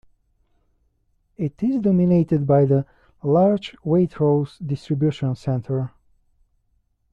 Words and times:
It 1.37 1.61
is 1.61 1.79
dominated 1.79 2.47
by 2.47 2.65
the 2.65 2.87
large 3.21 3.73
Waitrose 3.85 4.53
distribution 4.65 5.35
centre. 5.35 5.91